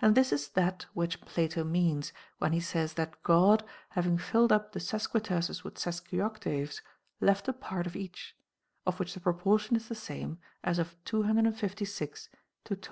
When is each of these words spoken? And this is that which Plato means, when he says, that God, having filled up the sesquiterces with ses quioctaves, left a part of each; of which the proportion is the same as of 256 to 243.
And 0.00 0.14
this 0.14 0.32
is 0.32 0.48
that 0.52 0.86
which 0.94 1.20
Plato 1.20 1.62
means, 1.62 2.14
when 2.38 2.52
he 2.54 2.60
says, 2.60 2.94
that 2.94 3.22
God, 3.22 3.62
having 3.90 4.16
filled 4.16 4.50
up 4.50 4.72
the 4.72 4.78
sesquiterces 4.80 5.62
with 5.62 5.78
ses 5.78 6.00
quioctaves, 6.00 6.80
left 7.20 7.48
a 7.48 7.52
part 7.52 7.86
of 7.86 7.94
each; 7.94 8.34
of 8.86 8.98
which 8.98 9.12
the 9.12 9.20
proportion 9.20 9.76
is 9.76 9.88
the 9.88 9.94
same 9.94 10.38
as 10.64 10.78
of 10.78 10.96
256 11.04 12.22
to 12.22 12.30
243. 12.64 12.88